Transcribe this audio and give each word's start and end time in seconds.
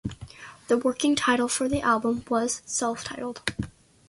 The 0.67 0.79
working 0.79 1.15
title 1.15 1.47
for 1.47 1.69
the 1.69 1.81
album 1.81 2.25
was 2.27 2.63
self-titled. 2.65 3.43